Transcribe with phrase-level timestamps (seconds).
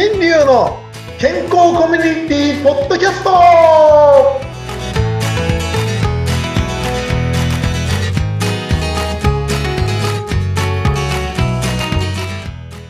[0.00, 0.78] 新流の
[1.18, 3.30] 健康コミュニティポッドキャスト。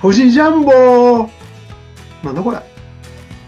[0.02, 1.30] 富士ジャンボ。
[2.22, 2.58] なんだこれ。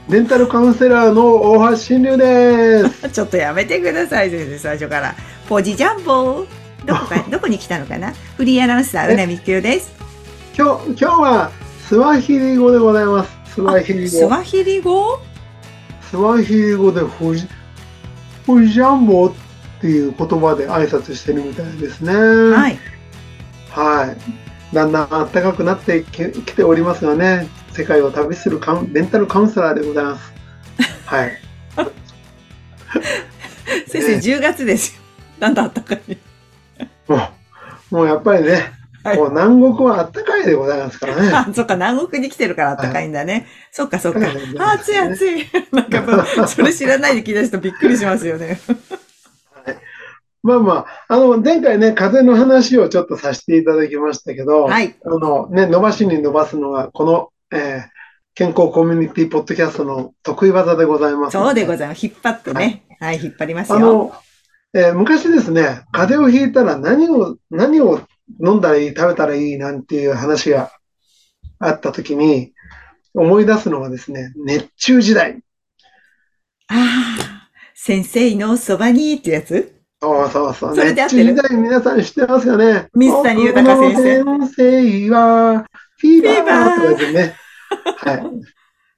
[0.09, 3.11] デンタルカウンセラーの大橋新流です。
[3.13, 5.15] ちょっとやめてください先生最初から。
[5.51, 6.47] ポジジャンボ。
[6.87, 8.15] どこか どこに来たのかな？
[8.39, 9.93] フリーアナウンサーうなみきよです。
[10.57, 11.51] 今日今日は
[11.87, 14.09] スワヒリ語でございますスワヒリ語？
[14.11, 15.19] スワヒリ語？
[16.01, 17.47] スワヒリ語でフジ
[18.47, 19.33] フジジャンボっ
[19.81, 22.13] ていう言葉で挨拶してるみたいですね。
[22.13, 22.79] はい。
[23.71, 24.17] は
[24.73, 24.75] い。
[24.75, 30.33] だんだん暖かくなってききておりますがね、世界を旅するカウンタルカウンセラーでございます。
[31.05, 31.39] はい。
[33.89, 34.17] 先生、ね。
[34.17, 35.03] 10月ですよ。
[35.39, 36.19] なんだったかい。
[37.07, 37.17] も
[37.91, 38.73] う、もうやっぱりね、
[39.03, 41.31] はいもう南国は暖かいでございますからね。
[41.33, 43.47] あ、そっか、南国に来てるから暖かいんだね。
[43.73, 44.21] そっか、そっか。
[44.21, 45.47] はいあ、暑い暑い。
[45.73, 48.61] なんかそれ知らないで聞いた人びっくりしますよね。
[50.43, 50.73] まあま
[51.09, 54.97] あ、あの、前回ね、風の話をちょっとさせていただきましたけど、はい。
[55.05, 58.01] あの、ね、伸ばしに伸ばすのが、この、えー
[58.37, 61.33] 健康コミュニティポッドキャストの得意技でございます。
[61.33, 62.07] そうでございます。
[62.07, 62.85] 引っ張ってね。
[63.01, 63.77] はい、引っ張りますよ。
[63.77, 64.13] あの、
[64.73, 68.01] えー昔ですね、風邪をひいたら何を、何を
[68.45, 70.71] 飲んだらいい、食べたらいいなんていう話が
[71.59, 72.53] あったときに、
[73.15, 75.41] 思い出すのはですね、熱中時代。
[76.69, 79.75] ああ、先生のそばにってやつ？
[80.03, 80.75] そうそうそう。
[80.75, 82.89] それで熱中時代皆さん知ってますよね？
[82.95, 85.67] 水谷豊先生先生は、
[85.99, 87.37] フィーバーとか言ってね。
[87.99, 88.23] はい。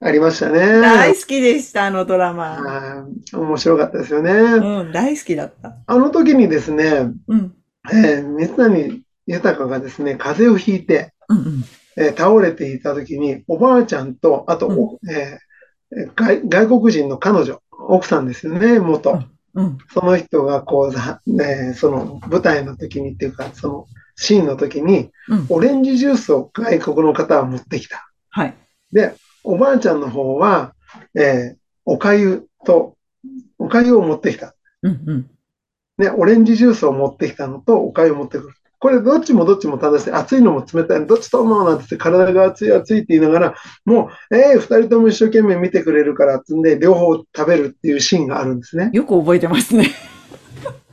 [0.05, 0.59] ありましたね。
[0.59, 2.57] 大好きでした、あのドラマ。
[2.57, 4.33] はい面白かったですよね。
[4.33, 5.77] うん、大好きだった。
[5.87, 7.55] あの時にですね、うん。
[7.93, 11.65] えー水谷豊がですね、風邪をひいて、うんうん。
[11.97, 19.23] えー倒れていた時に、おばあちゃんと、あと、おえー外外国人の彼女、奥さんですよね、元。
[19.55, 19.79] うん。
[19.93, 25.47] その人がこう、ざね、その舞台の時にっていうか、そのシーンの時に、うん。
[25.51, 28.11] オレンジジュースを外国の方は持ってきた。
[28.31, 28.55] はい。
[28.93, 30.75] で、おばあちゃんの方は、
[31.15, 32.97] えーおかゆと、
[33.59, 34.55] おかゆを持ってきた。
[34.83, 35.31] うんうん。
[35.99, 38.55] ね、オレンジジュースを持ってきたのと、おかゆを持ってくる。
[38.83, 40.11] これ、どっちもどっちも正しい。
[40.11, 43.55] 熱いのも冷たいの、どっちと思うなんて体が熱い熱いって言いながら、
[43.85, 48.91] もう、ええ二人とも一生懸命見てくれるからってんで、両方食べるっていうシーンがあるんですね。
[48.93, 49.93] よく覚えてますね。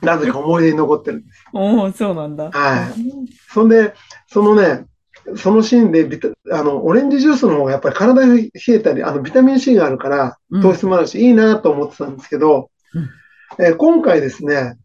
[0.04, 1.44] なぜか思い出に残ってるんです。
[1.52, 2.52] おお、そうなんだ。
[2.52, 2.94] はい。
[3.52, 3.96] そんで、
[4.28, 4.86] そのね、
[5.36, 12.70] そのシーンでビタ、あの、オレンジジュースの方がやっぱり体が冷えたり、あの、ビタミン C があるから、うん糖質もあるし、いいなと思ってたんですけど、
[13.58, 14.78] えー今回ですね、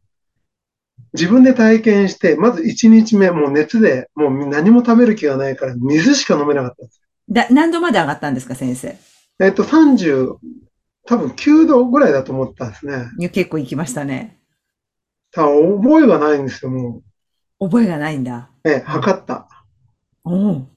[1.12, 7.00] 自分で体験して、まず1日目、もう熱で、もう何も食べる気がないから、水しか飲めなかったんです。
[7.30, 8.96] だ、何度まで上がったんですか、先生？
[9.40, 10.34] えっ、と、30、
[11.06, 13.10] 多分9度ぐらいだと思ってたんですね。
[13.30, 14.38] 結構行きましたね。
[15.30, 17.02] ただ、覚えがないんですよ、も
[17.60, 18.50] 覚えがないんだ。
[18.64, 18.70] う。
[18.70, 19.48] えー測った。
[20.24, 20.68] おお。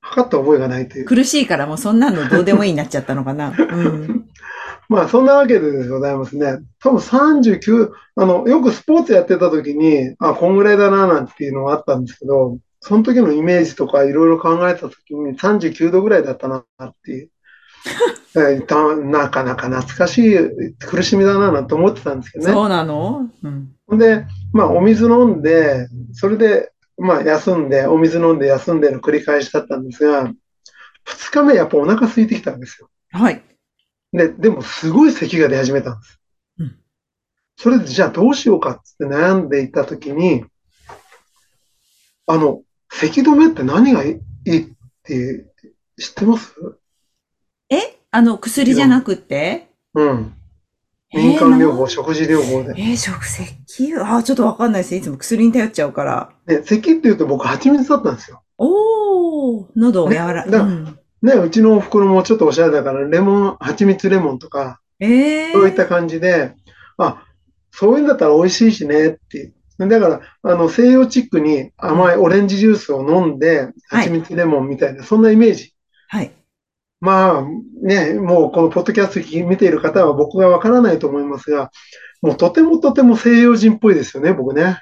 [0.00, 1.04] 測った覚えがないという。
[1.04, 3.50] 苦しいからもうそんなのどうでもいいになっちゃったのかな。
[3.50, 4.28] うん。
[4.88, 6.58] まあ、そんなわけででございますね。
[6.80, 17.30] 多分39、あの、よくスポーツやってた時に、あ、こんぐらいだな、なんていうのがあったんですけど、その時のイメージとかいろいろ考えた時に39度ぐらいだったな、っていう。
[18.36, 20.36] えーたなかなか懐かしい
[20.78, 22.52] 苦しみだな、なんて思ってたんですけどね。
[22.52, 23.28] そうなの？
[23.42, 30.34] うんで、まあ、お水飲んで、それで、まあ、休んで、お水飲んで休んでの繰り返しだったんですが、2
[31.30, 32.88] 日目やっぱお腹空いてきたんですよ。
[33.12, 33.42] はい。
[34.16, 36.20] で、でもすごい咳が出始めたんです。
[36.58, 36.76] うん
[37.58, 40.44] それでじゃあどうしようかって悩んでいたときに、
[42.26, 42.60] あの、
[42.92, 44.66] 咳止めって何がいいっ
[45.02, 45.46] て
[45.98, 46.54] 知ってます？
[47.70, 47.98] え？
[48.10, 49.70] あの、薬じゃなくって？
[49.94, 50.34] うん。
[51.14, 52.74] えー民間療法、な食事療法で。
[52.76, 53.94] えー、食咳？
[54.00, 54.94] あー、ちょっとわかんないです。
[54.94, 56.32] いつも薬に頼っちゃうから。
[56.46, 58.42] で、咳って言うと僕蜂蜜だったんですよ。
[58.58, 60.98] おー、喉を柔ら、ねだうん。
[61.22, 66.54] ね、うちのお袋もちょっとおしゃれだから、レモン、蜂蜜レモンとか、えー、そういった感じで、
[66.98, 67.24] あ、
[67.70, 69.54] そういうんだったら美味しいしねっていう。
[69.78, 75.74] だから、あの、西洋チックに甘いオレンジジュースを飲んで、はい蜂蜜レモンみたいな、そんなイメージ。
[76.08, 76.32] はい。
[77.00, 77.44] まあ、
[77.82, 81.70] ね、もうこのポッドキャスト見ている方は僕がわからないと思いますが、
[82.22, 84.80] もうとてもとても西洋人っぽいですよね、僕ね。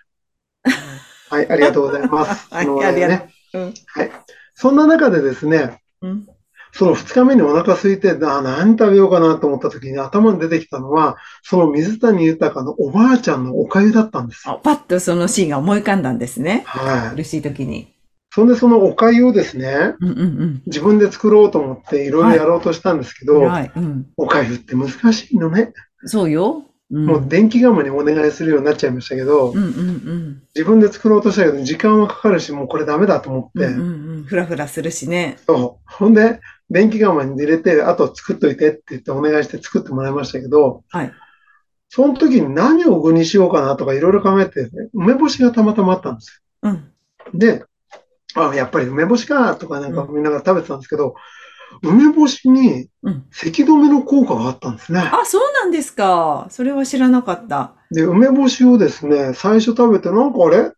[1.29, 2.47] はい、ありがとうございます。
[2.55, 3.29] ありね。
[3.53, 3.75] うん。
[3.87, 4.11] はい。
[4.55, 6.27] そんな中でですね、うん。
[6.73, 14.55] その2日目にお腹空いて、あ、何食べようかなと思った時に頭に出てきたのは、その水谷豊のおばあちゃんのお粥だったんですよ。
[14.55, 16.65] あ、パッとそのシーンが思い浮かんだんですね。
[16.67, 17.17] はい。
[17.17, 17.95] 苦しい時に。
[18.35, 23.41] そんでそのお粥をですね、うんうん自分で作ろうと思っていろいろやろうとしたんですけうん。
[23.41, 23.71] ど、はい。
[23.77, 24.07] うん。
[24.17, 25.73] お粥って難しいのね。
[26.07, 26.65] そうよ。
[26.91, 27.07] うん。
[27.07, 30.43] もう電気釜にお願いするようになっちゃいましたけど、うんうんうん。
[30.55, 34.25] 自分で作ろうとしたけど、時間はかかるし、もうこれダメだと思って、うんうんうん。
[34.25, 35.39] ふらふらするしね。
[35.47, 35.91] そう。
[35.91, 36.41] ほんで、
[36.71, 41.13] 電気釜に入れて、あと作っといてって言ってお願いして作ってもらいましたけど、はい。
[41.89, 46.73] その時に何を具にしようかなとかいろいろ考えて、梅干しがたまたまあったんですうん。
[46.73, 46.81] よ。
[47.35, 47.65] で、
[48.35, 51.15] あ、やっぱり梅干しかとかなんかうみんなが食べてたんですけど、
[51.83, 53.27] 梅干しにうん。
[53.31, 55.01] 咳止めの効果があったんですね。
[55.01, 56.47] あ、そうなんですか。
[56.51, 57.75] それは知らなかった。
[57.91, 60.73] で、梅干しをですね、最初食べてなんかあれ？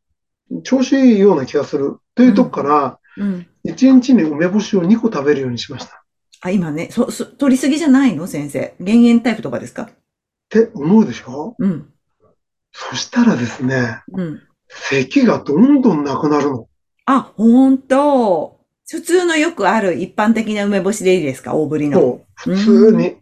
[0.62, 3.46] 調子いいような気がするというとこから、うん。
[3.64, 5.96] 1日に梅干しを2個食べるようにしました。
[5.96, 5.98] っ
[6.42, 8.26] あ、今ね、そ、そ、取りすぎじゃないの？
[8.26, 8.74] 先生。
[8.80, 9.88] 減塩タイプとかですか？
[10.48, 11.54] て思うでしょ？
[11.58, 11.92] うん。
[12.72, 14.42] そしたらですね、うん。
[14.68, 16.68] 咳がどんどんなくなるの。
[17.06, 18.55] あ、ほんと。
[18.88, 21.54] 普通のよくある一般的な梅干しでいいですか？
[21.54, 22.00] 大ぶりの。
[22.00, 23.16] そう、普通に。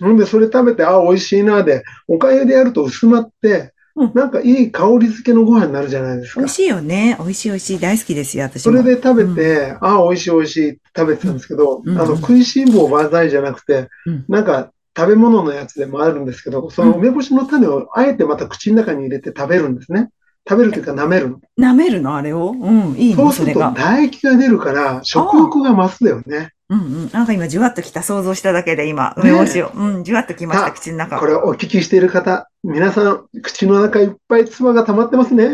[0.00, 6.54] ほんで、それ食べて、あ、美味しいなで、おかゆでやると薄まって、うんなんかいい香り付けのご飯になるじゃないですか美味。
[6.54, 7.16] しいよね。
[7.18, 7.80] 美味しい美味しい。
[7.80, 8.72] 大好きですよ、私も。
[8.78, 20.10] それで食べて、あ、美味しい美味しいって食べてたんですけど、うんあの、食いしん坊万歳じゃなくて、うんなんか食べ物のやつでもあるんですけど、その梅干しの種をあえてまた口の中に入れて食べるんですね。
[20.48, 21.40] 食べるというか舐めるの？
[21.58, 22.16] 舐めるの？
[22.16, 22.50] あれを？
[22.50, 23.60] うん、いいのそうすると。
[23.72, 26.52] 唾液が出るから、食欲が増すだよね。
[26.70, 27.10] うんうん。
[27.12, 28.02] なんか今、じゅわっときた。
[28.02, 29.72] 想像しただけで今、梅干しを。
[29.74, 31.18] うん、じゅわっときました、あ口の中。
[31.18, 35.48] これお聞きしている方、皆さん、口の中いっぱい唾が溜まってますね。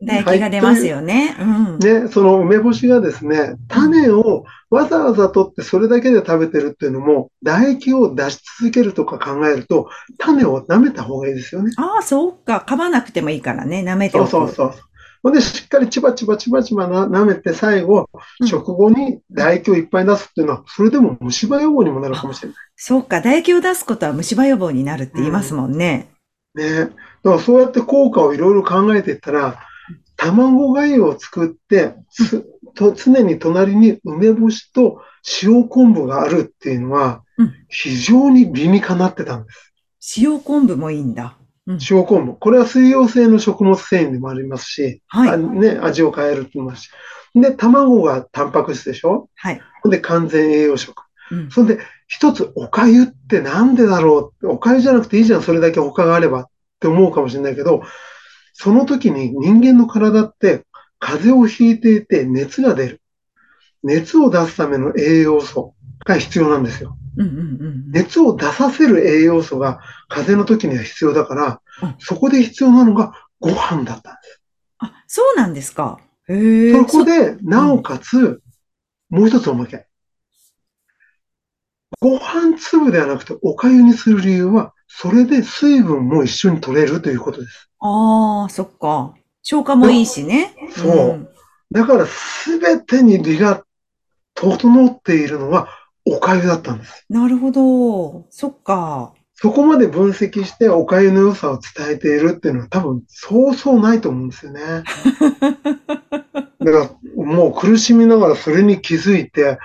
[0.00, 1.36] 唾液が出ますよね。
[1.38, 1.78] うん。
[1.78, 11.72] ね、その梅干しがですね、種をわざわざ取ってそれだけで食べてるっていうのも、唾液を出し続けるとか考えると、種を舐めた方がいいですよね。
[11.76, 12.64] ああ、そうか。
[12.66, 13.84] 噛まなくてもいいからね。
[13.86, 14.28] 舐めてそおく。
[14.28, 14.72] うそうそう。
[15.22, 18.10] ほんで、しっかりチバチバチバチバな舐めて、最後、
[18.40, 22.58] うん食後に唾液をいっぱい出すっていうのは、それでも虫歯予防にもなるかもしれない。
[22.76, 23.18] そうか。
[23.18, 26.08] 唾液を出すことは虫歯予防になるって言いますもんね。
[26.54, 26.64] ね。
[26.74, 26.92] だか
[27.24, 29.60] らそうやって効果をいろいろ考えていったら、
[30.16, 32.44] 卵がゆを作って、す
[32.74, 35.02] と常に隣に梅干しと
[35.42, 39.72] 塩昆布があるっていうのはうん、非常に理にかなってたんです。
[40.18, 41.36] 塩昆布もいいんだ。
[41.66, 41.78] うん。
[41.90, 42.34] 塩昆布。
[42.34, 46.90] これは水溶性の食物繊維でもありますし、はいあね、味を変えるって言いますし。
[47.34, 49.28] で、卵がタンパク質でしょ？
[49.36, 49.60] はい。
[49.84, 51.02] で、完全栄養食。
[51.30, 51.50] うん。
[51.50, 54.48] そんで、一つ、おかゆってなんでだろう？
[54.48, 56.46] おかゆじゃなくていいじゃん、それだけ他があればっ
[56.78, 57.82] て思うかもしれないけど、
[58.52, 60.64] その時に人間の体って
[60.98, 63.00] 風邪をひいていて熱が出る。
[63.82, 65.74] 熱を出すための栄養素
[66.04, 66.96] が必要なんですよ。
[67.16, 67.40] うんうんう
[67.88, 67.90] ん。
[67.90, 74.40] 熱を出させる栄養素が風邪の時には必要だからうん、そこで必要なのがご飯だったんです。
[74.78, 75.98] あ、そうなんですか。
[76.28, 76.72] へえ。
[76.72, 78.40] そこで、なおかつ、
[79.10, 79.86] もう一つおまけ。
[82.00, 87.70] ご飯粒ではなくてお粥にする理由は、それで水分も一緒に取れるということです。
[87.80, 89.14] ああ、そっか。
[89.42, 90.54] 消化もいいしね。
[90.70, 91.28] そうん
[91.72, 93.64] だから、すべてに理が
[94.34, 95.68] 整っているのは
[96.04, 97.04] お粥だったんです。
[97.08, 98.26] なるほど。
[98.30, 99.14] そっか。
[99.34, 104.60] そこまで分析してお粥の良さを伝えているっていうのは多分そうそうないと思うんですよね。
[106.60, 109.58] だからもう苦しみながらそれに気づいて、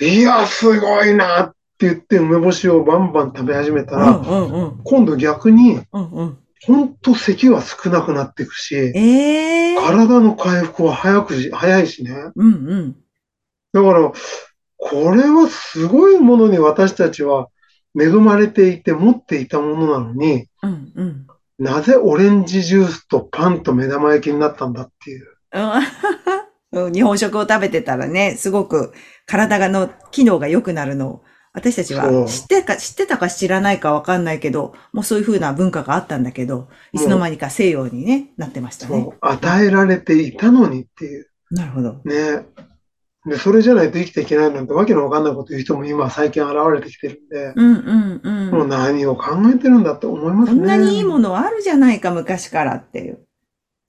[0.00, 4.80] いや、すごいなって言って梅干しをバンバン食べ始めたら、うんうんうん。
[4.84, 6.38] 今度逆にうんうん。
[6.66, 12.12] ほんと咳は少なくなっていくし、ええ体の回復は早くし、早いしね。
[12.34, 12.96] うんうん。
[13.72, 14.12] だから、
[14.80, 17.48] これはすごいものに私たちは
[17.98, 21.26] 恵まれていて持っていたものなのに、うんうん。
[21.58, 25.26] なぜオレンジジュースとパンと目玉焼きになったんだっていう。
[25.52, 25.72] うん
[26.92, 28.92] 日本食を食べてたらね、すごく
[29.26, 41.26] 体がの機能が良くなるのを、私たちは知ってか、知ってたか知らないかわかんないけど、もうそういう風な文化があったんだけど、いつの間にか西洋にね、なってましたね与えられていたのにっていう。
[41.50, 42.00] なるほど。
[42.04, 42.46] ね。
[43.26, 48.50] で、それじゃないと生きていけないなんてわけのわかんないこと言う人も今最近現れてきてるんで、うんうんうん。
[48.50, 50.58] もう何を考えてるんだって思いますね。
[50.58, 53.26] こんなにいいものあるじゃないか、昔からっていう。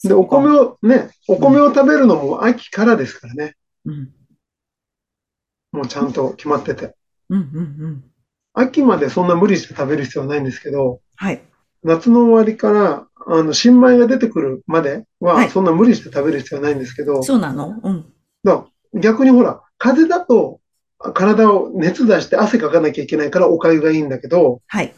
[0.03, 3.55] で、お米をね、お米を食べるのも秋からですからね。
[3.85, 4.09] うん。
[5.71, 6.95] もうちゃんと決まってて。
[7.29, 8.03] うんうんうん。
[8.53, 11.41] 秋までそんな無理して食べる必要はないんですけど、はい。
[11.83, 17.79] 夏の終わりから、あの、新米が出てくるまでは、はいそんな無理して食べる必要はないんですけど、そうなの？
[17.81, 18.05] うん。
[18.43, 20.59] だ逆にほら、風邪だと
[21.13, 24.93] 体を熱出して汗かかなきゃいけないからお粥がいいんだけど、はい。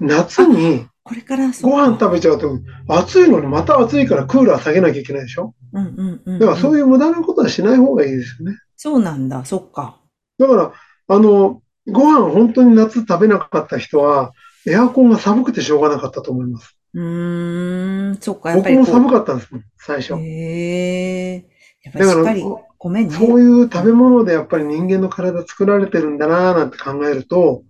[0.00, 5.54] 夏にこれからご飯食べちゃうと、暑いのにまた暑いからクーラー下げなきゃいけないでしょ？
[5.72, 6.38] うんうんうん。
[6.38, 8.58] だからそういう無駄なことはしない方がいいですよね。
[8.76, 10.00] そうなんだ、そっか。
[10.38, 10.72] だから、
[11.08, 14.32] あの、ご飯本当に夏食べなかった人は、
[14.66, 16.76] エアコンが寒くてしょうがなかったと思います。
[16.94, 20.18] うーん、そっか、やっぱ僕も寒かったんですもん、最初う。。
[20.20, 21.44] へえ。
[21.82, 23.08] やっぱりだからしっかり、ごめんね。
[23.10, 27.62] そういう食べ物でやっぱり人間の体作られてるんだなぁなんて考えると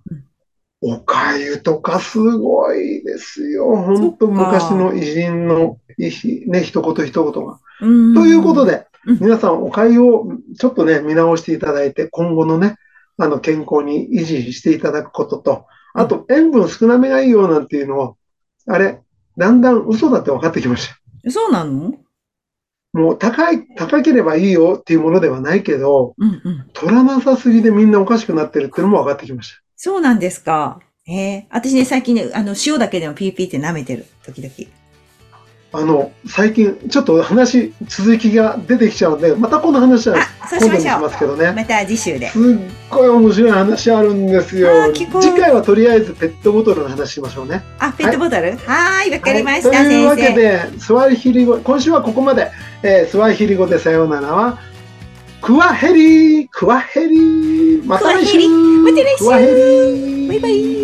[0.82, 3.76] うん、おかゆとかすごいですよ。
[3.76, 7.60] 本当昔の偉人のね、一言一言が。
[7.80, 10.26] うんということでうん、皆さんおかゆを
[10.58, 12.76] ちょっとね、見直していただいて、今後のね、
[13.18, 18.16] あの、健康に維持していただくことと、あと、塩分少なめがいいよなんていうのを、
[18.66, 19.00] あれ、
[19.36, 21.30] だんだん嘘だって分かってきました。
[21.30, 21.94] そうなの？
[22.94, 26.70] もう高い、高ければいいよっていうものではないけど、うんうん。
[26.72, 30.78] 取らなさすぎでみんなおかしくなってるっていうのも分かってきましそうなんですか。
[31.02, 31.46] へえ。
[31.50, 34.06] 私ね、最近ね、あの、塩だけでもピーピーって舐めてる。
[34.24, 34.83] 時々。
[35.74, 35.82] た。
[35.82, 40.16] あの、最近、ちょっと話、続きが出てきちゃうんで、またこの話は
[40.50, 41.52] 今度にしますけどね。
[41.54, 42.30] また次週で。
[42.30, 42.42] すっ
[42.90, 45.06] ごい面白い話あるんですよ次
[45.38, 47.62] 回はとりあえずペットボトルの話しましょうね。
[47.78, 48.52] あ、ペットボトル？
[48.52, 50.16] はーい、わかりました、はいというわ。
[50.16, 52.50] けで、スワヒリ語、今週はここまで。
[52.82, 54.58] えースワヒリ語でさようならは、
[55.40, 60.83] クワヘリクワヘリまた来週クワヘリまた来週クワヘリバイバイ。